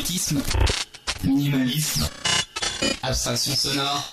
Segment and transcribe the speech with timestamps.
[0.00, 0.40] Spiritisme,
[1.24, 2.08] minimalisme,
[3.02, 4.10] abstraction sonore,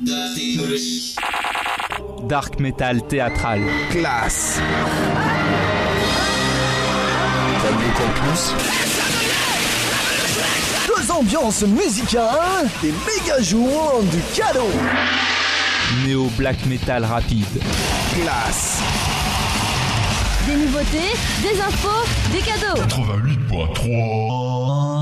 [0.00, 1.14] de la technologie.
[2.26, 3.60] Dark metal théâtral.
[3.90, 4.60] Classe.
[10.86, 14.70] Deux ambiances musicales, des méga jouants du cadeau.
[16.06, 17.60] Néo black metal rapide.
[18.14, 18.80] Classe.
[20.46, 22.80] Des nouveautés, des infos, des cadeaux.
[22.86, 24.95] 88.3.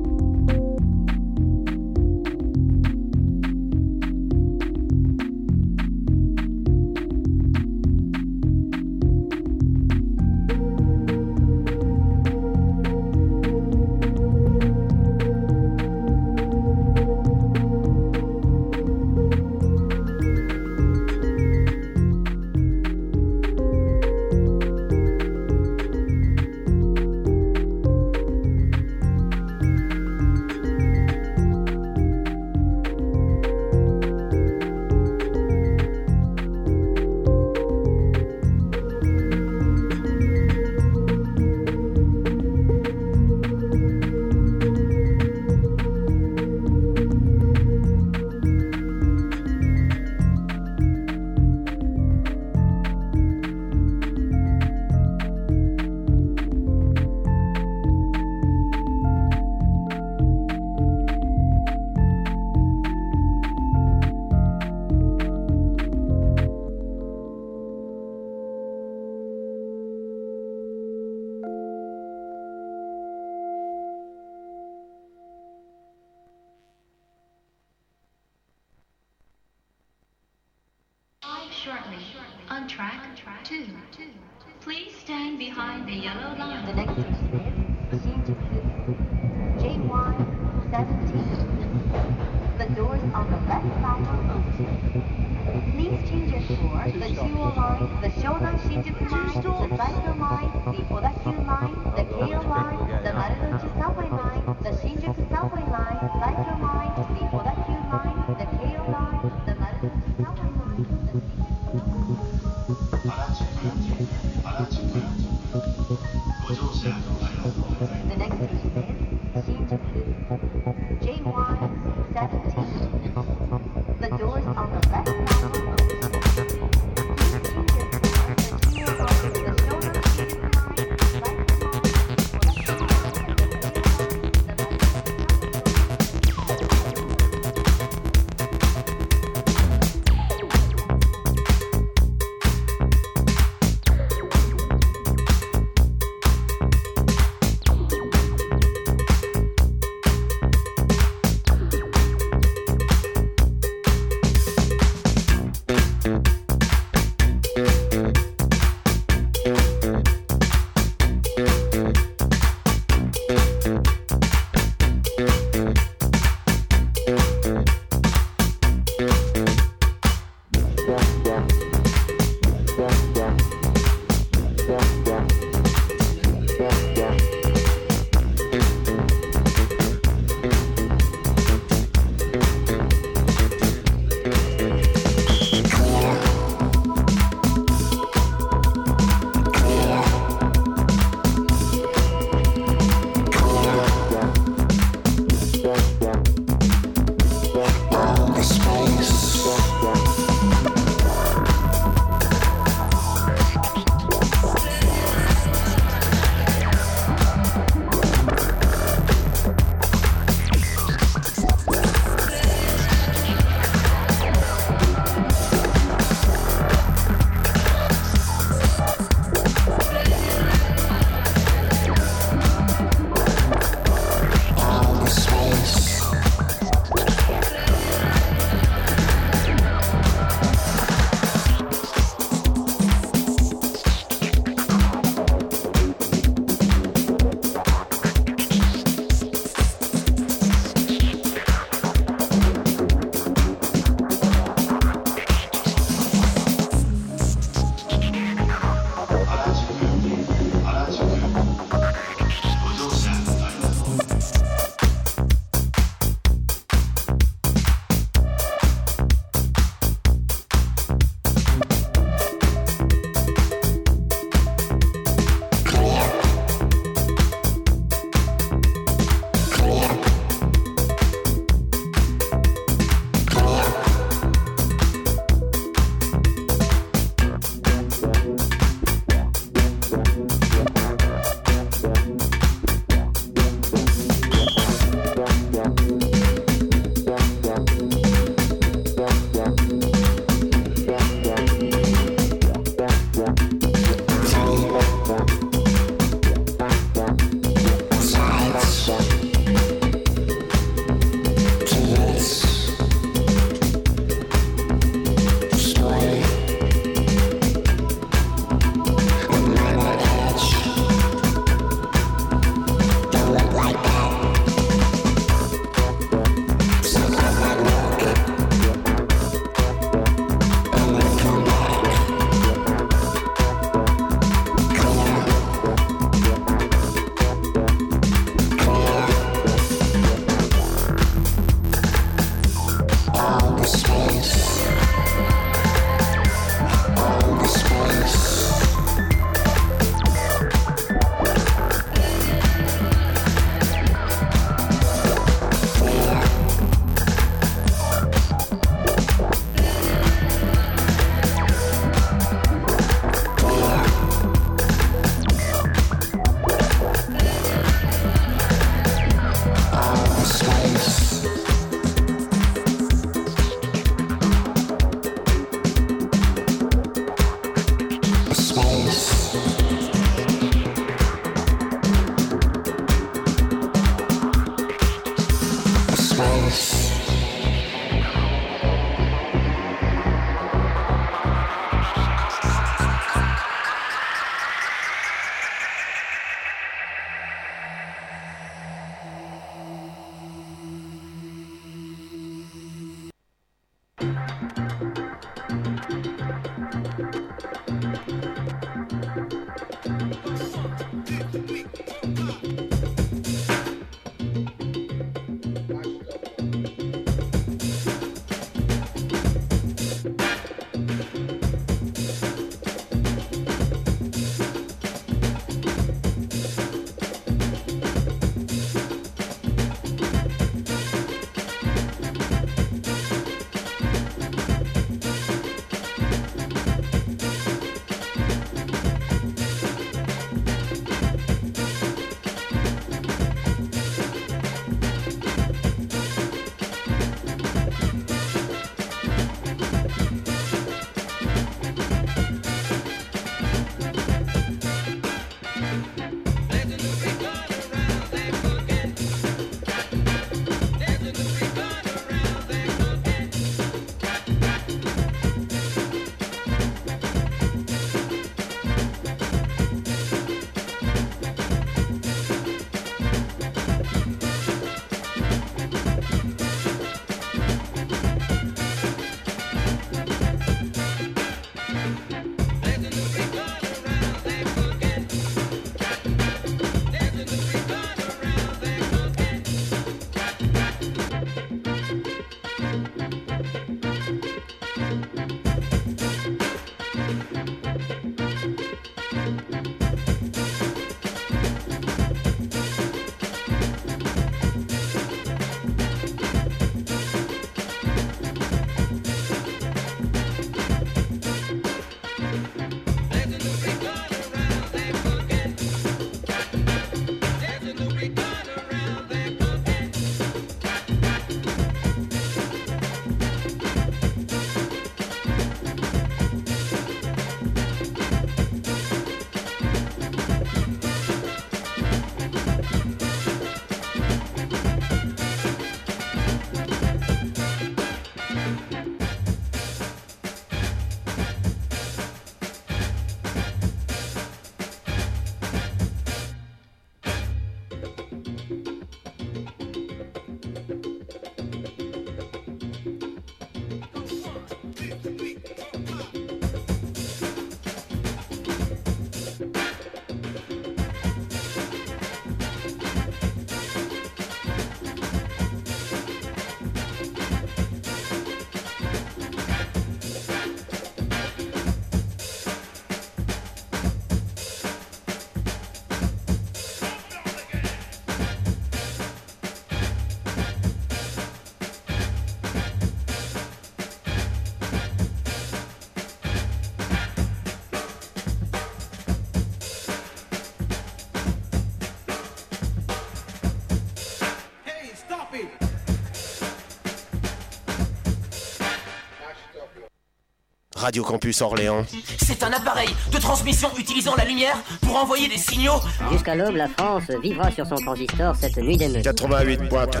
[590.80, 591.84] Radio Campus Orléans.
[592.18, 595.78] C'est un appareil de transmission utilisant la lumière pour envoyer des signaux.
[596.10, 599.04] Jusqu'à l'aube, la France vivra sur son transistor cette nuit d'émeute.
[599.04, 600.00] 88.3.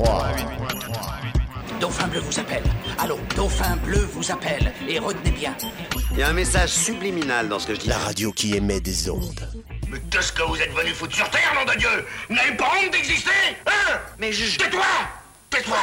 [1.80, 2.62] Dauphin bleu vous appelle.
[2.98, 4.72] Allô, Dauphin bleu vous appelle.
[4.88, 5.54] Et retenez bien.
[6.12, 7.88] Il y a un message subliminal dans ce que je dis.
[7.88, 9.48] La radio qui émet des ondes.
[9.90, 12.06] Mais qu'est-ce que vous êtes venu foutre sur Terre, nom de Dieu?
[12.28, 13.30] Vous n'avez pas honte d'exister
[13.66, 13.98] Hein?
[14.18, 14.56] Mais je...
[14.56, 14.84] Tais-toi
[15.50, 15.78] Tais-toi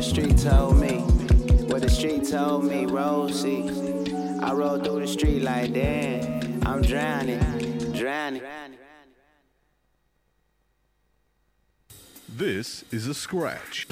[0.00, 1.00] the street told me.
[1.68, 3.68] What the street told me, Rosie.
[4.40, 6.66] I rolled through the street like damn.
[6.66, 7.38] I'm drowning,
[7.92, 8.42] drowning.
[12.34, 13.86] This is a scratch.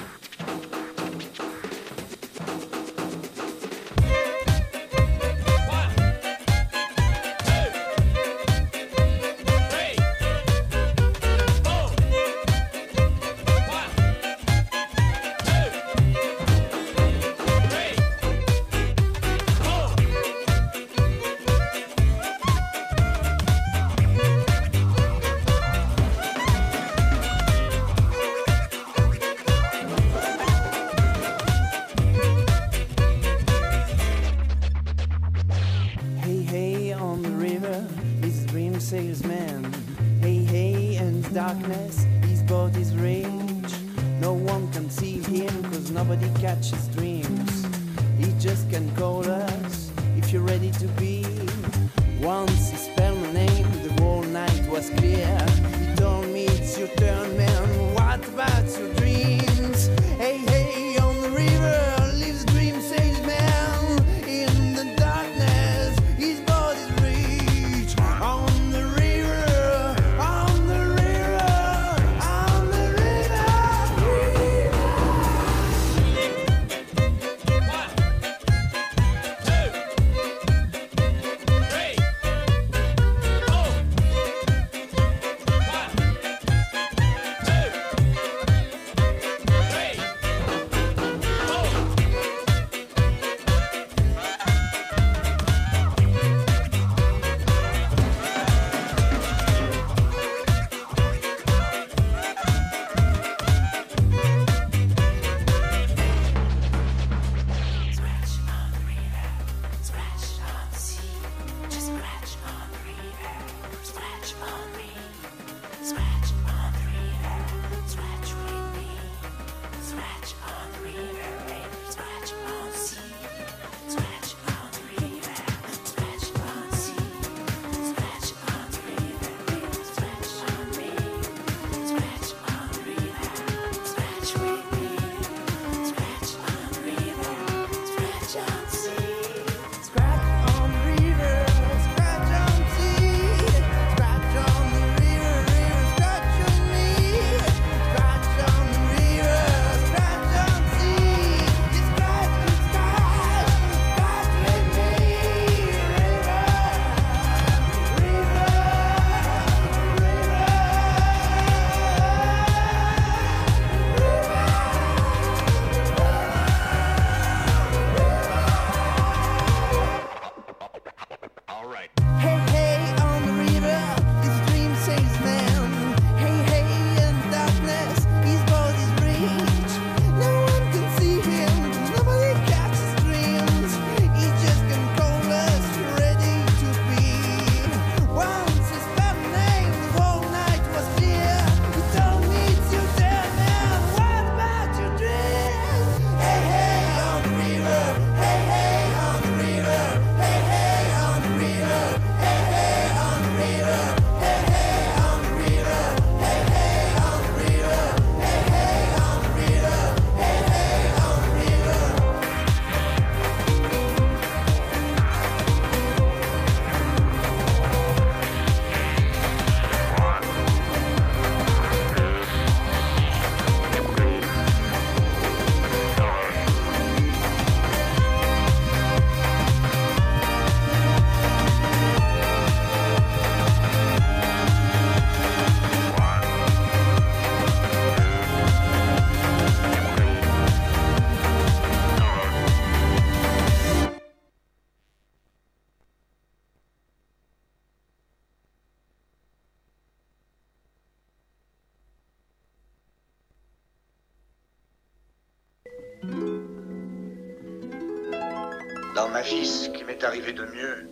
[260.18, 260.90] arriver de mieux,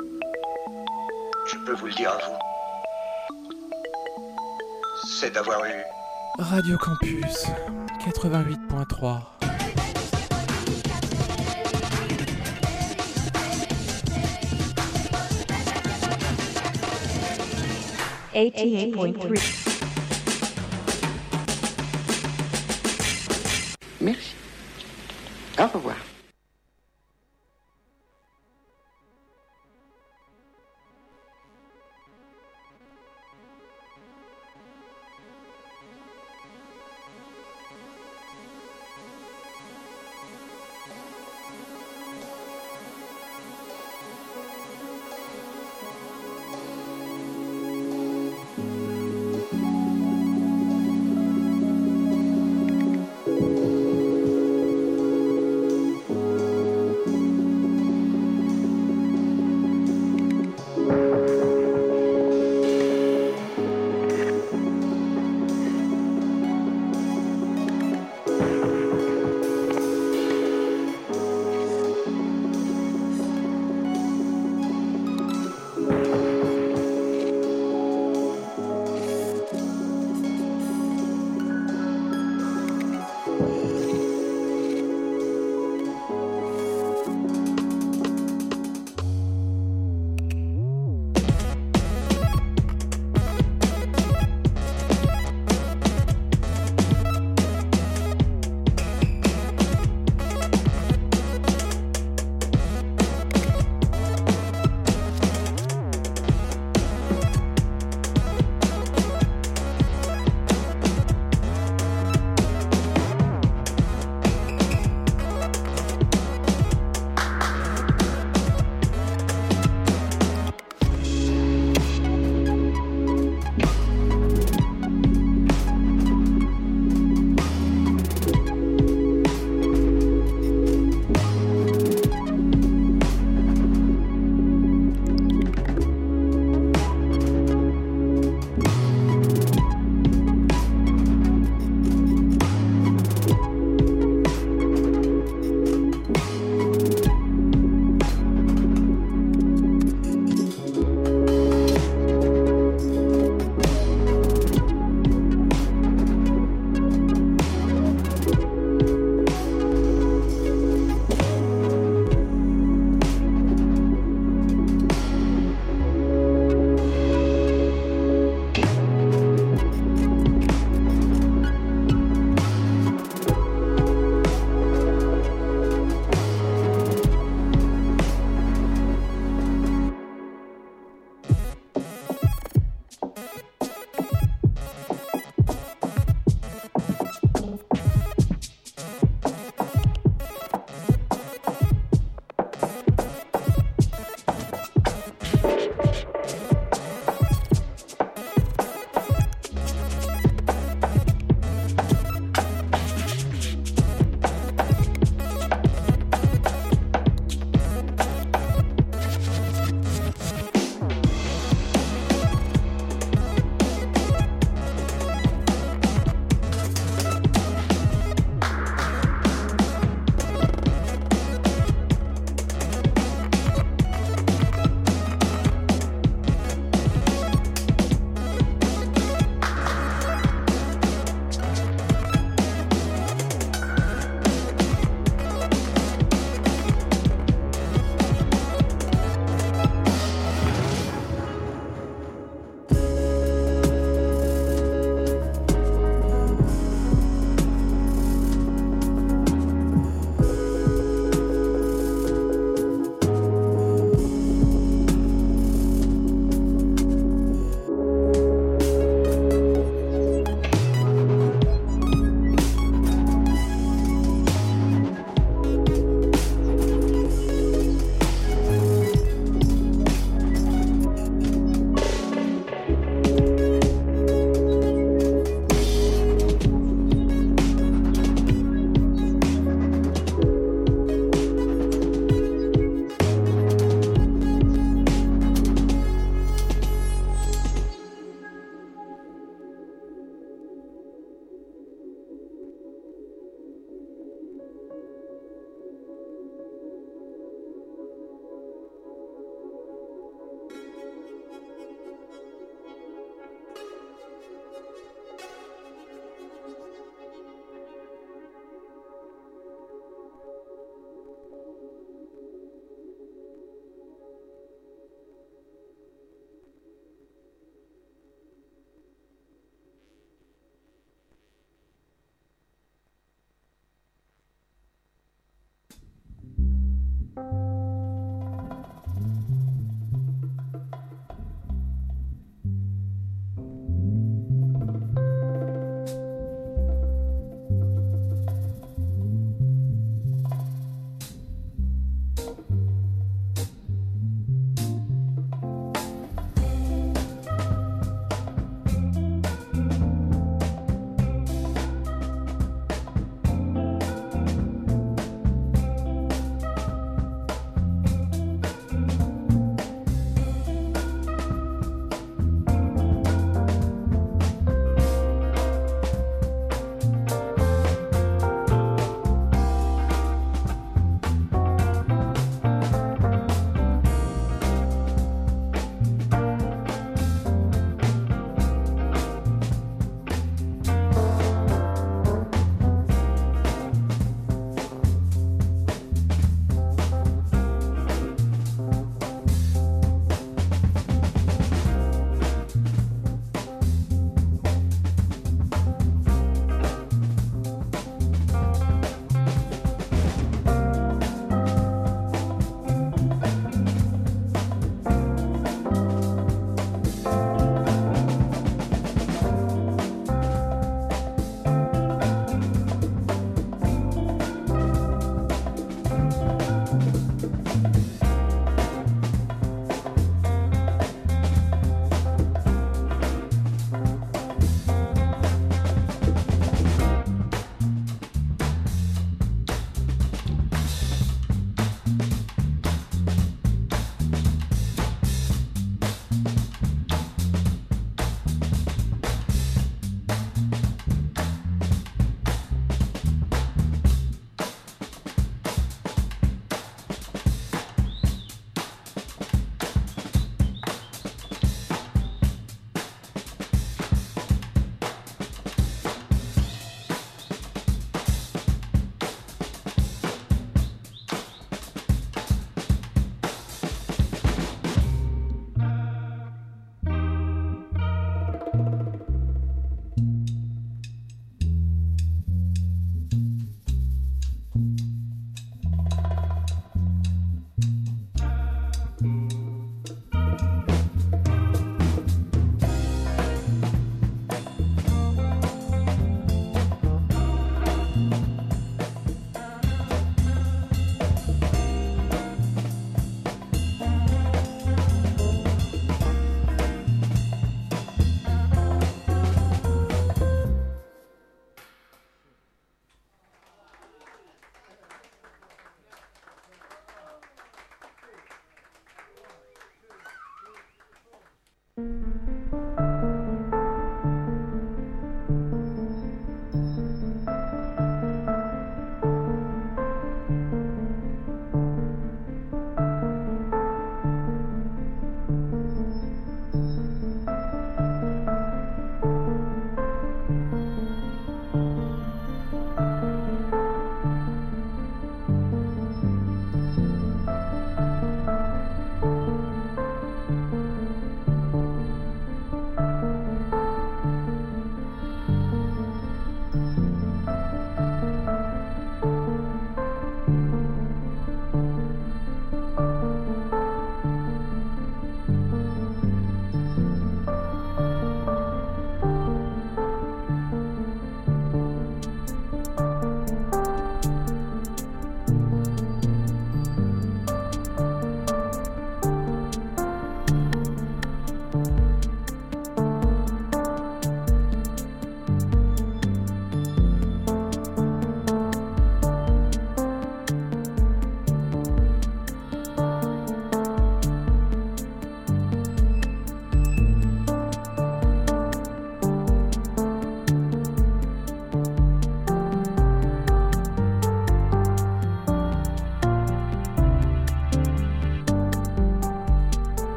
[1.48, 2.38] je peux vous le dire à vous,
[5.18, 5.72] c'est d'avoir eu...
[6.38, 7.46] Radio Campus
[8.06, 9.20] 88.3
[18.32, 19.64] 88.3
[24.00, 24.34] Merci.
[25.58, 26.05] Au revoir.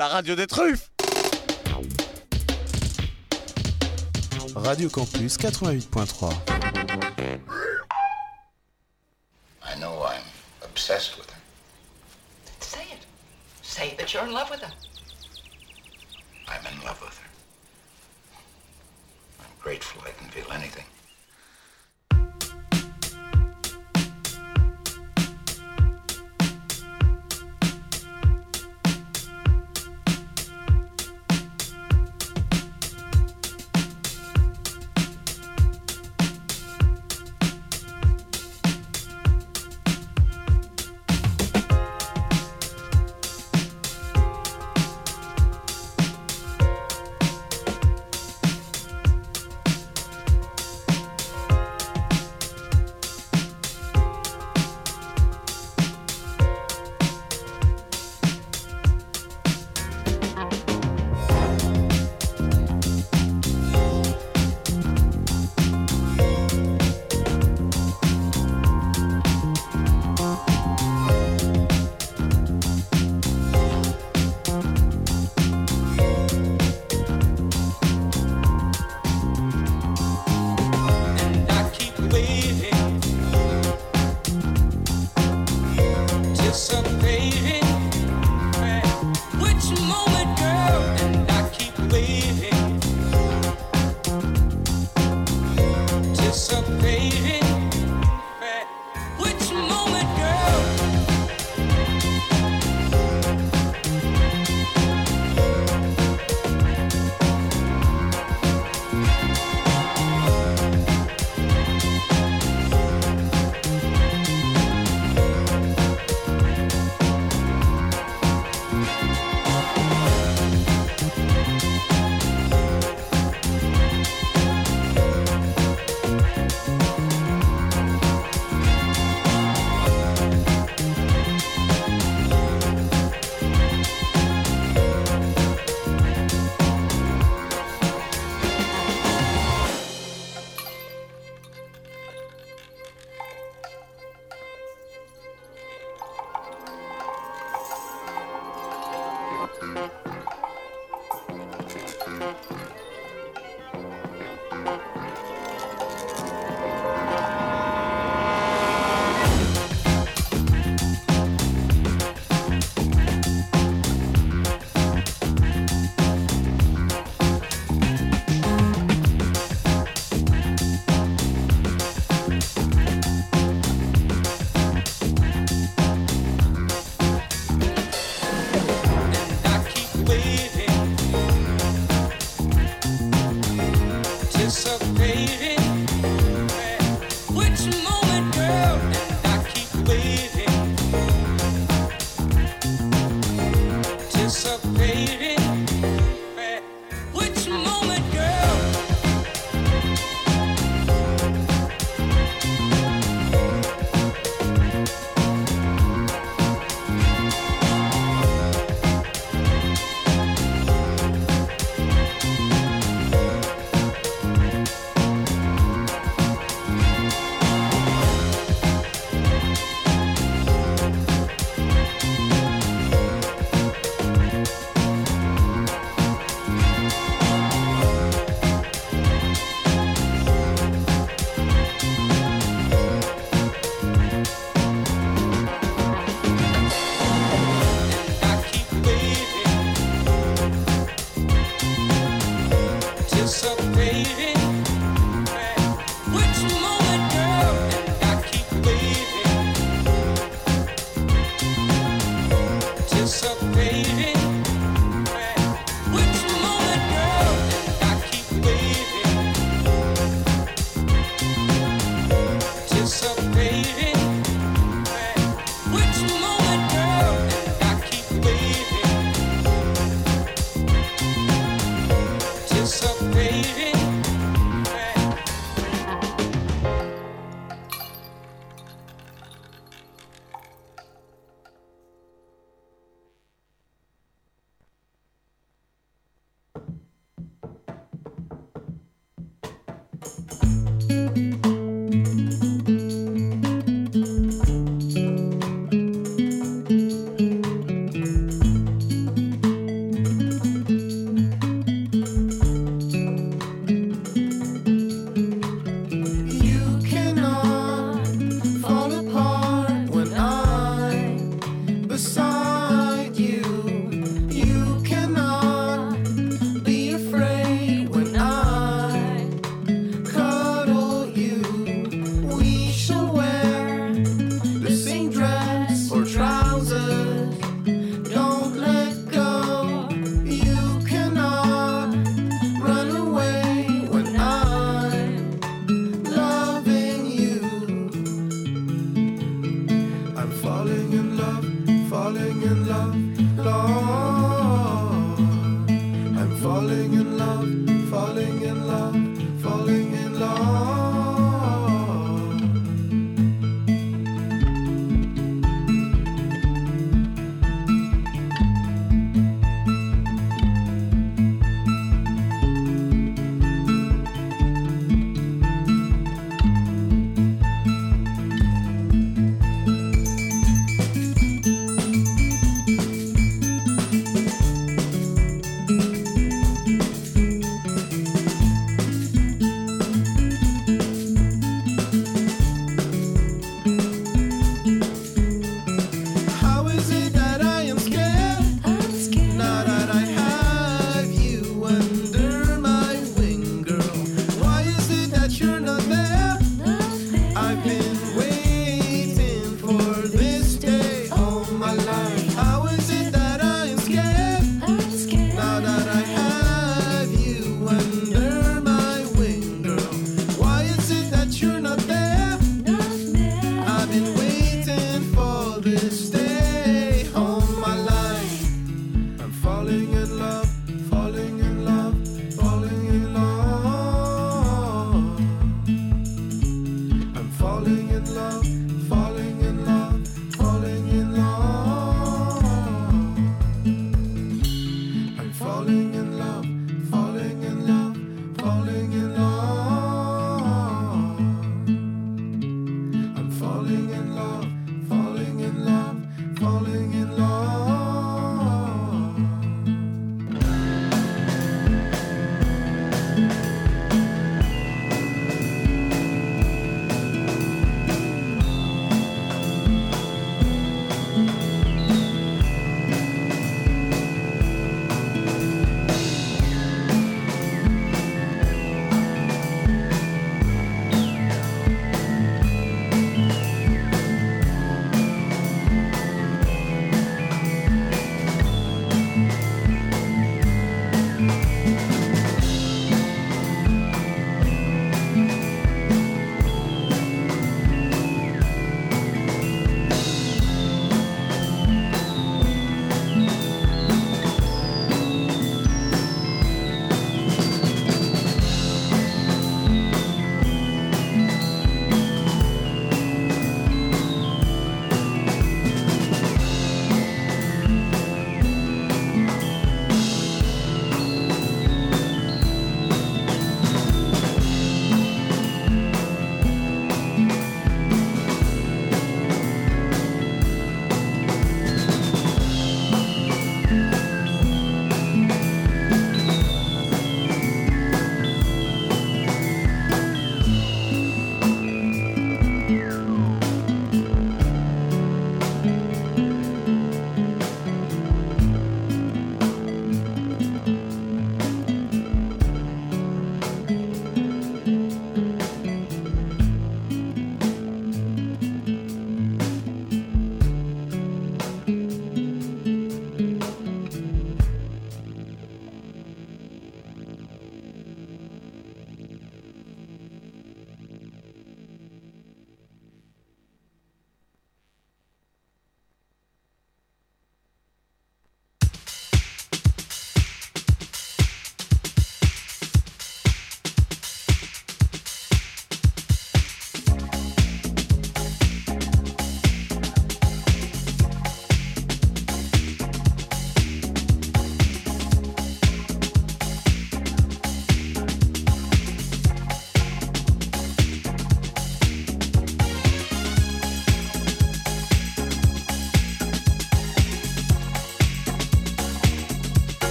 [0.00, 0.90] La radio des truffes.
[4.56, 6.51] Radio Campus 88.3.